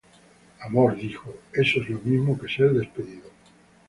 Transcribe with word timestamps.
Amor 0.61 0.95
dijo: 0.95 1.31
"eso 1.53 1.79
es 1.79 1.87
lo 1.89 1.99
mismo 1.99 2.35
que 2.35 2.47
ser 2.47 2.71
despedido". 2.73 3.29